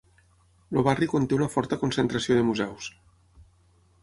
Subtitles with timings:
[0.79, 2.89] El barri conté una forta concentració de museus.